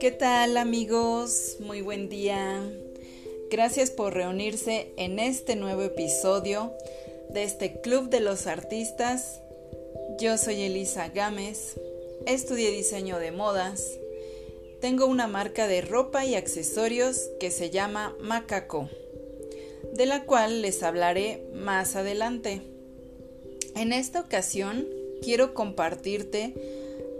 [0.00, 1.56] ¿Qué tal amigos?
[1.60, 2.62] Muy buen día.
[3.50, 6.72] Gracias por reunirse en este nuevo episodio
[7.30, 9.40] de este Club de los Artistas.
[10.18, 11.80] Yo soy Elisa Gámez,
[12.26, 13.98] estudié diseño de modas.
[14.80, 18.90] Tengo una marca de ropa y accesorios que se llama Macaco,
[19.94, 22.71] de la cual les hablaré más adelante.
[23.74, 24.86] En esta ocasión
[25.22, 26.54] quiero compartirte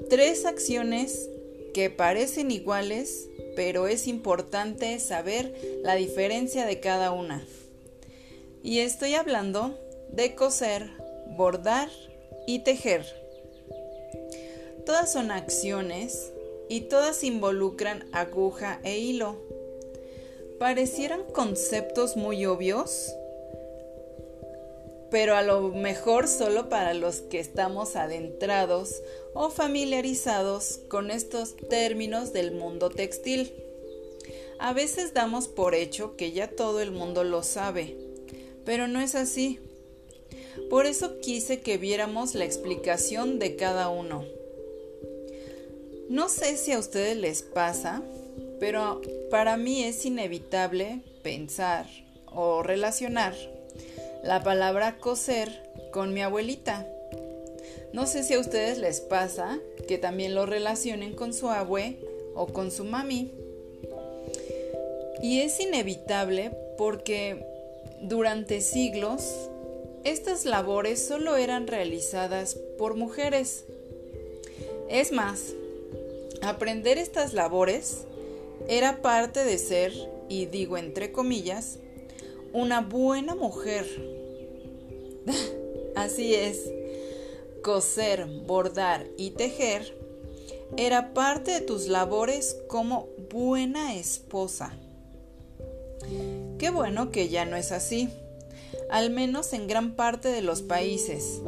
[0.09, 1.29] tres acciones
[1.73, 7.47] que parecen iguales, pero es importante saber la diferencia de cada una.
[8.63, 9.79] Y estoy hablando
[10.11, 10.91] de coser,
[11.37, 11.89] bordar
[12.47, 13.07] y tejer.
[14.85, 16.33] Todas son acciones
[16.69, 19.37] y todas involucran aguja e hilo.
[20.59, 23.15] Parecieran conceptos muy obvios,
[25.13, 29.03] pero a lo mejor solo para los que estamos adentrados
[29.35, 33.53] o familiarizados con estos términos del mundo textil.
[34.59, 37.95] A veces damos por hecho que ya todo el mundo lo sabe,
[38.65, 39.61] pero no es así.
[40.71, 44.25] Por eso quise que viéramos la explicación de cada uno.
[46.09, 48.03] No sé si a ustedes les pasa,
[48.59, 51.87] pero para mí es inevitable pensar
[52.27, 53.35] o relacionar
[54.23, 55.51] la palabra coser
[55.91, 56.87] con mi abuelita.
[57.93, 61.99] No sé si a ustedes les pasa que también lo relacionen con su abue
[62.35, 63.33] o con su mami.
[65.23, 67.45] Y es inevitable porque
[68.01, 69.51] durante siglos
[70.05, 73.65] estas labores solo eran realizadas por mujeres.
[74.89, 75.53] Es más,
[76.43, 78.05] aprender estas labores
[78.69, 79.93] era parte de ser,
[80.29, 81.79] y digo entre comillas,
[82.53, 83.87] una buena mujer.
[85.97, 86.71] Así es,
[87.63, 90.03] coser, bordar y tejer
[90.77, 94.73] era parte de tus labores como buena esposa.
[96.59, 98.09] Qué bueno que ya no es así,
[98.91, 101.43] al menos en gran parte de los países,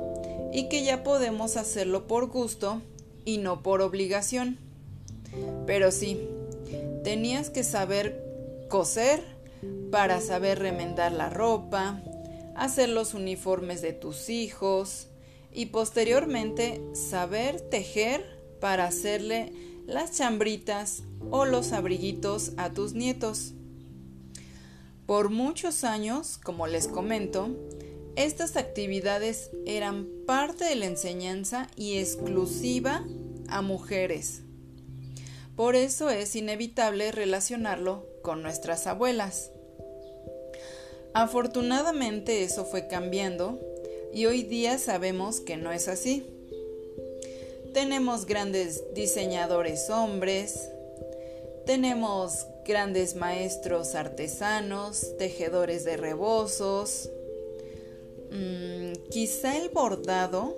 [0.52, 2.82] y que ya podemos hacerlo por gusto
[3.24, 4.58] y no por obligación.
[5.66, 6.28] Pero sí,
[7.02, 8.22] tenías que saber
[8.68, 9.22] coser,
[9.90, 12.02] para saber remendar la ropa,
[12.56, 15.08] hacer los uniformes de tus hijos
[15.52, 18.24] y posteriormente saber tejer
[18.60, 19.52] para hacerle
[19.86, 23.52] las chambritas o los abriguitos a tus nietos.
[25.06, 27.50] Por muchos años, como les comento,
[28.16, 33.04] estas actividades eran parte de la enseñanza y exclusiva
[33.48, 34.42] a mujeres.
[35.56, 39.50] Por eso es inevitable relacionarlo con nuestras abuelas.
[41.14, 43.60] Afortunadamente eso fue cambiando
[44.12, 46.26] y hoy día sabemos que no es así.
[47.72, 50.68] Tenemos grandes diseñadores hombres,
[51.66, 57.10] tenemos grandes maestros artesanos, tejedores de rebozos.
[58.32, 60.56] Mm, quizá el bordado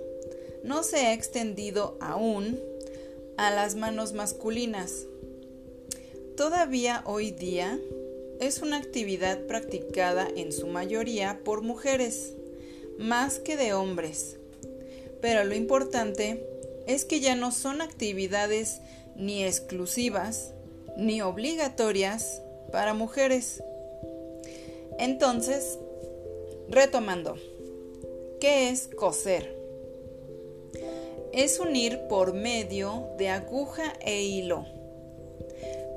[0.63, 2.59] no se ha extendido aún
[3.37, 5.05] a las manos masculinas.
[6.35, 7.79] Todavía hoy día
[8.39, 12.33] es una actividad practicada en su mayoría por mujeres,
[12.97, 14.37] más que de hombres.
[15.21, 16.45] Pero lo importante
[16.85, 18.81] es que ya no son actividades
[19.15, 20.53] ni exclusivas
[20.95, 23.63] ni obligatorias para mujeres.
[24.99, 25.77] Entonces,
[26.69, 27.35] retomando,
[28.39, 29.55] ¿qué es coser?
[31.33, 34.65] Es unir por medio de aguja e hilo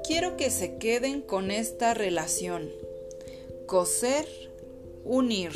[0.07, 2.71] quiero que se queden con esta relación.
[3.67, 4.27] Coser,
[5.05, 5.53] unir.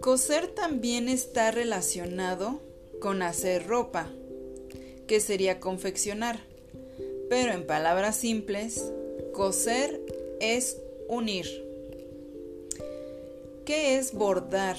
[0.00, 2.60] Coser también está relacionado
[3.00, 4.10] con hacer ropa,
[5.06, 6.40] que sería confeccionar.
[7.28, 8.92] Pero en palabras simples,
[9.32, 10.00] coser
[10.40, 10.78] es
[11.08, 11.46] unir.
[13.64, 14.76] ¿Qué es bordar?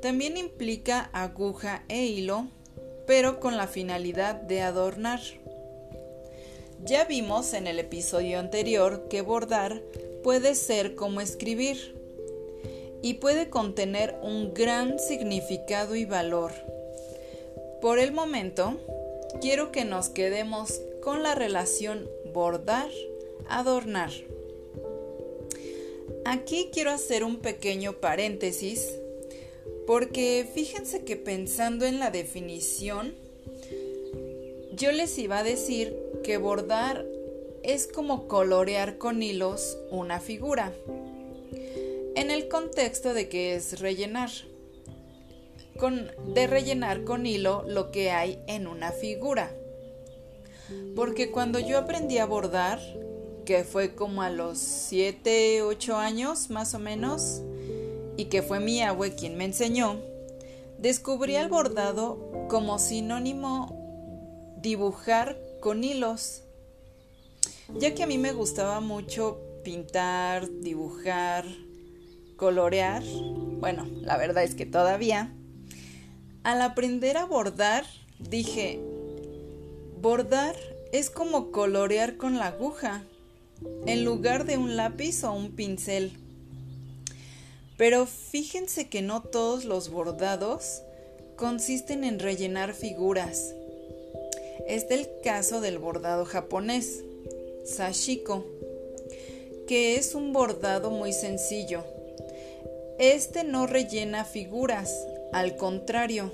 [0.00, 2.48] También implica aguja e hilo,
[3.06, 5.20] pero con la finalidad de adornar.
[6.82, 9.82] Ya vimos en el episodio anterior que bordar
[10.22, 11.94] puede ser como escribir
[13.02, 16.52] y puede contener un gran significado y valor.
[17.80, 18.78] Por el momento,
[19.40, 24.10] quiero que nos quedemos con la relación bordar-adornar.
[26.24, 28.98] Aquí quiero hacer un pequeño paréntesis
[29.86, 33.14] porque fíjense que pensando en la definición,
[34.72, 35.94] yo les iba a decir
[36.24, 37.06] que bordar
[37.62, 40.72] es como colorear con hilos una figura,
[42.16, 44.30] en el contexto de que es rellenar.
[45.78, 49.52] con, de rellenar con hilo lo que hay en una figura.
[50.96, 52.80] Porque cuando yo aprendí a bordar,
[53.44, 57.42] que fue como a los 7, 8 años más o menos,
[58.16, 60.00] y que fue mi abue quien me enseñó,
[60.78, 66.42] descubrí el bordado como sinónimo dibujar con hilos,
[67.78, 71.46] ya que a mí me gustaba mucho pintar, dibujar,
[72.36, 73.02] colorear,
[73.60, 75.32] bueno, la verdad es que todavía,
[76.42, 77.86] al aprender a bordar,
[78.18, 78.78] dije,
[80.02, 80.54] bordar
[80.92, 83.02] es como colorear con la aguja,
[83.86, 86.12] en lugar de un lápiz o un pincel.
[87.78, 90.82] Pero fíjense que no todos los bordados
[91.36, 93.54] consisten en rellenar figuras.
[94.66, 97.02] Este es el caso del bordado japonés,
[97.64, 98.46] sashiko,
[99.66, 101.84] que es un bordado muy sencillo.
[102.98, 106.32] Este no rellena figuras, al contrario,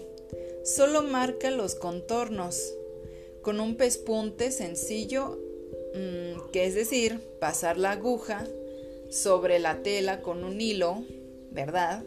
[0.64, 2.74] solo marca los contornos,
[3.42, 5.38] con un pespunte sencillo,
[5.94, 8.46] mm, que es decir, pasar la aguja
[9.08, 11.02] sobre la tela con un hilo,
[11.50, 12.04] ¿verdad?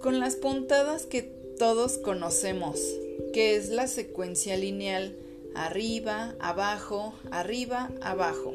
[0.00, 1.22] Con las puntadas que
[1.58, 2.80] todos conocemos,
[3.32, 5.16] que es la secuencia lineal
[5.54, 8.54] arriba, abajo, arriba, abajo.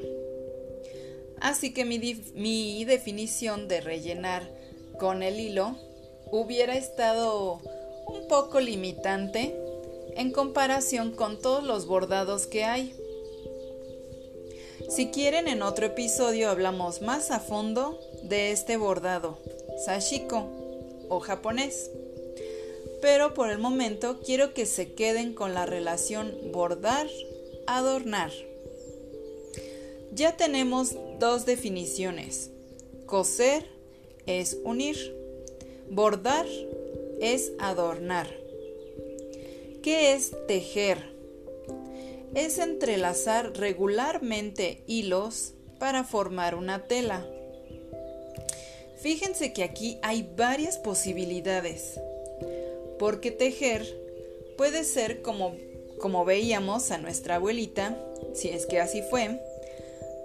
[1.40, 2.00] Así que mi,
[2.36, 4.50] mi, definición de rellenar
[5.00, 5.78] con el hilo
[6.32, 7.62] hubiera estado
[8.08, 9.56] un poco limitante
[10.16, 12.94] en comparación con todos los bordados que hay.
[14.90, 19.38] Si quieren en otro episodio hablamos más a fondo de este bordado,
[19.86, 20.50] sashiko
[21.08, 21.90] o japonés.
[23.02, 28.32] Pero por el momento quiero que se queden con la relación bordar-adornar.
[30.12, 32.52] Ya tenemos dos definiciones.
[33.06, 33.66] Coser
[34.26, 35.16] es unir.
[35.90, 36.46] Bordar
[37.22, 38.28] es adornar.
[39.82, 40.98] ¿Qué es tejer?
[42.36, 47.26] Es entrelazar regularmente hilos para formar una tela.
[49.02, 52.00] Fíjense que aquí hay varias posibilidades,
[53.00, 53.98] porque tejer
[54.58, 55.56] puede ser como,
[56.00, 57.98] como veíamos a nuestra abuelita,
[58.34, 59.40] si es que así fue,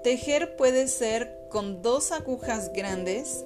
[0.03, 3.45] tejer puede ser con dos agujas grandes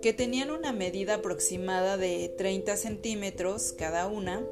[0.00, 4.42] que tenían una medida aproximada de 30 centímetros cada una.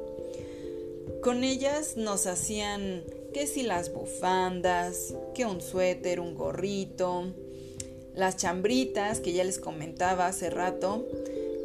[1.23, 7.33] Con ellas nos hacían que si las bufandas, que un suéter, un gorrito,
[8.15, 11.07] las chambritas que ya les comentaba hace rato,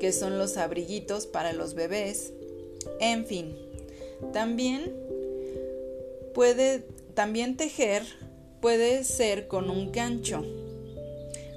[0.01, 2.33] que son los abriguitos para los bebés,
[3.01, 3.57] en fin.
[4.33, 4.95] También
[6.35, 8.03] puede también tejer
[8.61, 10.43] puede ser con un gancho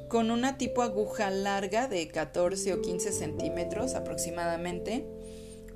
[0.08, 5.06] con una tipo aguja larga de 14 o 15 centímetros aproximadamente,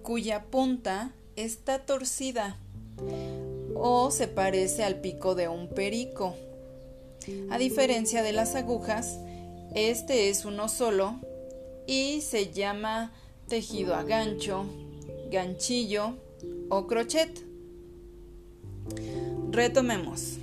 [0.04, 2.58] cuya punta está torcida
[3.76, 6.36] o se parece al pico de un perico.
[7.50, 9.20] A diferencia de las agujas,
[9.76, 11.20] este es uno solo
[11.86, 13.14] y se llama
[13.48, 14.66] tejido a gancho,
[15.32, 16.18] ganchillo
[16.70, 17.44] o crochet.
[19.50, 20.38] Retomemos.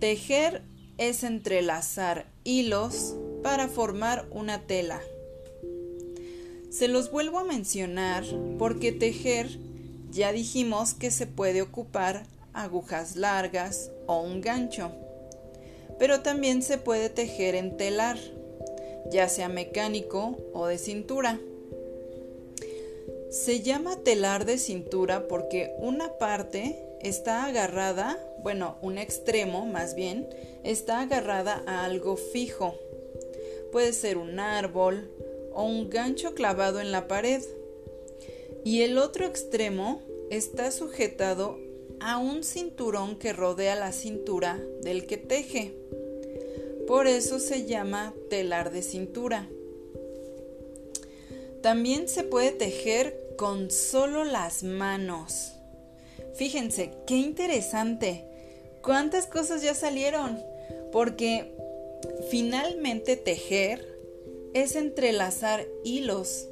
[0.00, 0.62] Tejer
[0.98, 5.00] es entrelazar hilos para formar una tela.
[6.70, 8.24] Se los vuelvo a mencionar
[8.58, 9.58] porque tejer
[10.10, 14.92] ya dijimos que se puede ocupar agujas largas o un gancho,
[15.98, 18.18] pero también se puede tejer en telar,
[19.10, 21.38] ya sea mecánico o de cintura.
[23.30, 30.28] Se llama telar de cintura porque una parte está agarrada, bueno, un extremo más bien,
[30.62, 32.74] está agarrada a algo fijo.
[33.72, 35.10] Puede ser un árbol
[35.52, 37.42] o un gancho clavado en la pared.
[38.64, 41.58] Y el otro extremo está sujetado
[42.00, 45.74] a un cinturón que rodea la cintura del que teje.
[46.86, 49.48] Por eso se llama telar de cintura.
[51.66, 55.54] También se puede tejer con solo las manos.
[56.36, 58.24] Fíjense, qué interesante.
[58.82, 60.40] ¿Cuántas cosas ya salieron?
[60.92, 61.56] Porque
[62.30, 63.84] finalmente tejer
[64.54, 66.46] es entrelazar hilos.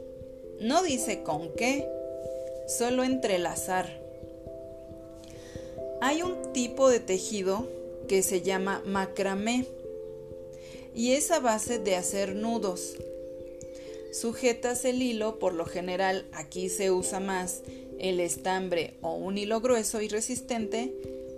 [0.58, 1.86] No dice con qué,
[2.66, 3.88] solo entrelazar.
[6.00, 7.68] Hay un tipo de tejido
[8.08, 9.64] que se llama macramé
[10.92, 12.96] y es a base de hacer nudos.
[14.14, 17.62] Sujetas el hilo, por lo general aquí se usa más
[17.98, 20.94] el estambre o un hilo grueso y resistente,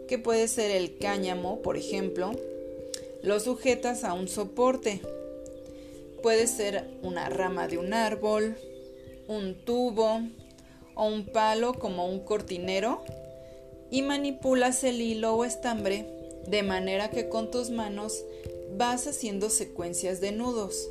[0.08, 2.32] que puede ser el cáñamo, por ejemplo,
[3.22, 5.00] lo sujetas a un soporte.
[6.22, 8.58] Puede ser una rama de un árbol,
[9.26, 10.20] un tubo
[10.94, 13.02] o un palo como un cortinero
[13.90, 16.04] y manipulas el hilo o estambre
[16.46, 18.22] de manera que con tus manos
[18.76, 20.90] vas haciendo secuencias de nudos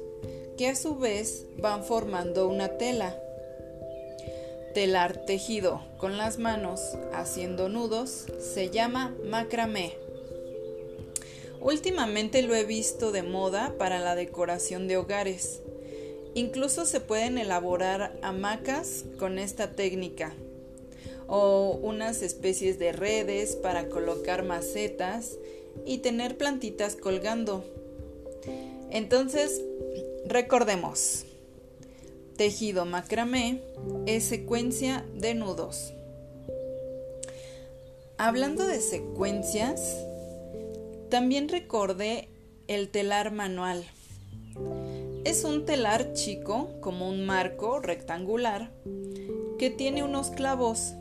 [0.58, 3.18] que a su vez van formando una tela.
[4.74, 9.94] Telar tejido con las manos haciendo nudos se llama macramé.
[11.62, 15.62] Últimamente lo he visto de moda para la decoración de hogares.
[16.34, 20.34] Incluso se pueden elaborar hamacas con esta técnica
[21.28, 25.38] o unas especies de redes para colocar macetas
[25.86, 27.64] y tener plantitas colgando.
[28.92, 29.62] Entonces,
[30.26, 31.26] recordemos,
[32.38, 33.62] tejido macramé
[34.06, 35.94] es secuencia de nudos.
[38.18, 39.82] Hablando de secuencias,
[41.10, 42.30] también recordé
[42.68, 43.86] el telar manual.
[45.24, 48.72] Es un telar chico, como un marco rectangular,
[49.58, 50.94] que tiene unos clavos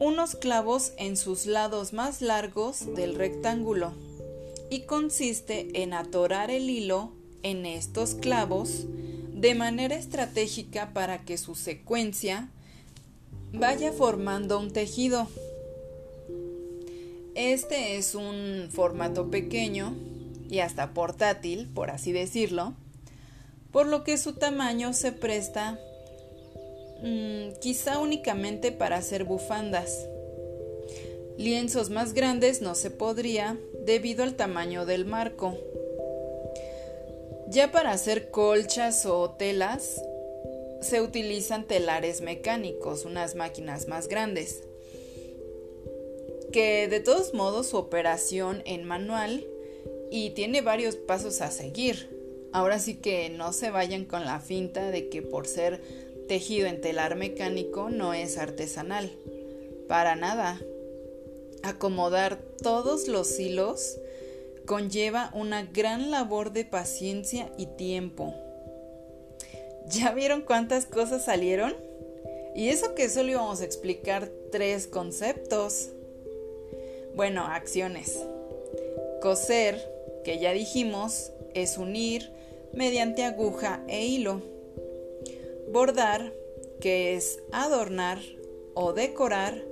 [0.00, 3.92] unos clavos en sus lados más largos del rectángulo
[4.70, 7.17] y consiste en atorar el hilo
[7.50, 8.86] en estos clavos
[9.32, 12.48] de manera estratégica para que su secuencia
[13.52, 15.28] vaya formando un tejido.
[17.34, 19.94] Este es un formato pequeño
[20.50, 22.74] y hasta portátil, por así decirlo,
[23.70, 25.78] por lo que su tamaño se presta
[27.00, 30.06] Mm, quizá únicamente para hacer bufandas.
[31.36, 35.56] Lienzos más grandes no se podría debido al tamaño del marco.
[37.50, 40.02] Ya para hacer colchas o telas
[40.82, 44.64] se utilizan telares mecánicos, unas máquinas más grandes,
[46.52, 49.46] que de todos modos su operación en manual
[50.10, 52.10] y tiene varios pasos a seguir.
[52.52, 55.80] Ahora sí que no se vayan con la finta de que por ser
[56.28, 59.10] tejido en telar mecánico no es artesanal.
[59.88, 60.60] Para nada.
[61.62, 63.98] Acomodar todos los hilos
[64.68, 68.34] conlleva una gran labor de paciencia y tiempo.
[69.86, 71.74] ¿Ya vieron cuántas cosas salieron?
[72.54, 75.88] Y eso que solo íbamos a explicar tres conceptos.
[77.16, 78.22] Bueno, acciones.
[79.22, 79.80] Coser,
[80.22, 82.30] que ya dijimos, es unir
[82.74, 84.42] mediante aguja e hilo.
[85.72, 86.34] Bordar,
[86.78, 88.18] que es adornar
[88.74, 89.64] o decorar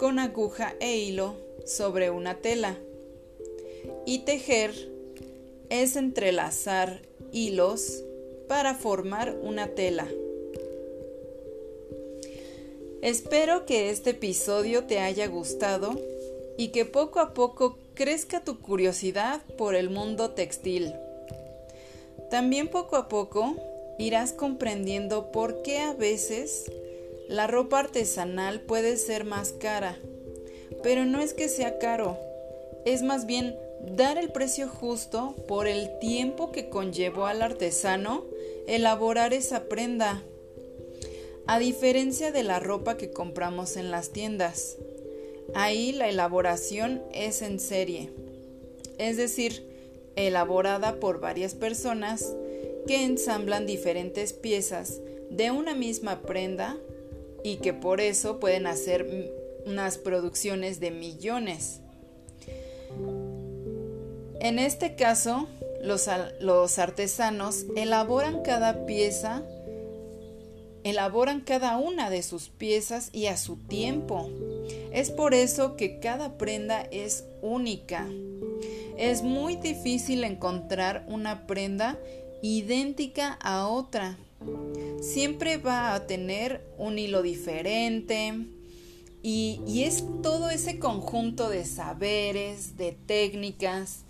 [0.00, 2.80] con aguja e hilo sobre una tela.
[4.06, 4.72] Y tejer
[5.70, 7.00] es entrelazar
[7.32, 8.02] hilos
[8.48, 10.06] para formar una tela.
[13.02, 15.98] Espero que este episodio te haya gustado
[16.56, 20.94] y que poco a poco crezca tu curiosidad por el mundo textil.
[22.30, 23.56] También poco a poco
[23.98, 26.70] irás comprendiendo por qué a veces
[27.28, 29.98] la ropa artesanal puede ser más cara.
[30.82, 32.18] Pero no es que sea caro,
[32.84, 33.56] es más bien
[33.86, 38.24] dar el precio justo por el tiempo que conllevó al artesano
[38.66, 40.22] elaborar esa prenda.
[41.46, 44.78] A diferencia de la ropa que compramos en las tiendas,
[45.54, 48.10] ahí la elaboración es en serie,
[48.98, 49.66] es decir,
[50.16, 52.34] elaborada por varias personas
[52.86, 55.00] que ensamblan diferentes piezas
[55.30, 56.78] de una misma prenda
[57.42, 59.32] y que por eso pueden hacer
[59.66, 61.80] unas producciones de millones.
[64.44, 65.48] En este caso,
[65.80, 69.42] los, artesanos elaboran cada pieza,
[70.82, 74.28] elaboran cada una de sus piezas y a su tiempo.
[74.92, 78.06] Es por eso que cada prenda es única.
[78.98, 81.98] Es muy difícil encontrar una prenda
[82.42, 84.18] idéntica a otra.
[85.00, 88.34] Siempre va a tener un hilo diferente
[89.22, 94.03] y, es todo ese conjunto de saberes, de técnicas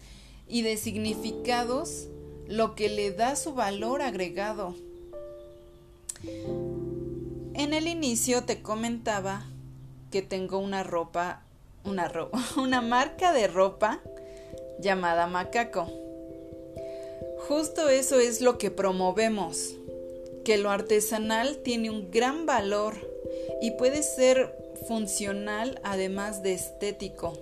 [0.55, 2.07] y de significados
[2.47, 4.77] lo que le da su valor agregado.
[7.55, 9.47] En el inicio te comentaba
[10.13, 11.43] que tengo una ropa,
[11.85, 14.01] una ropa, una marca de ropa
[14.79, 15.91] llamada Macaco.
[17.49, 19.75] Justo eso es lo que promovemos,
[20.45, 22.95] que lo artesanal tiene un gran valor
[23.61, 24.57] y puede ser
[24.87, 27.33] funcional además de estético.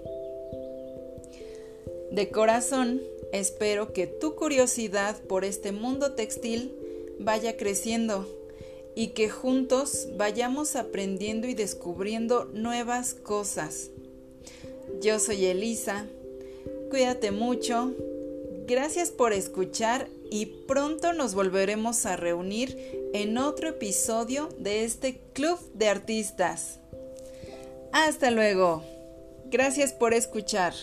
[2.13, 3.03] De corazón,
[3.33, 6.73] espero que tu curiosidad por este mundo textil
[7.19, 8.29] vaya creciendo
[8.95, 13.91] y que juntos vayamos aprendiendo y descubriendo nuevas cosas.
[15.01, 16.07] Yo soy Elisa,
[16.91, 17.93] cuídate mucho
[18.67, 25.59] Gracias por escuchar y pronto nos volveremos a reunir en otro episodio de este Club
[25.75, 26.79] de Artistas.
[27.93, 28.85] Hasta luego.
[29.51, 30.75] Gracias por escuchar.